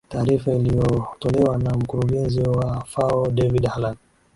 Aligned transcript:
taarifa 0.09 0.51
iliyotolewa 0.51 1.57
na 1.57 1.69
mkurugenzi 1.69 2.41
wa 2.41 2.83
fao 2.85 3.27
david 3.31 3.65
halan 3.67 3.95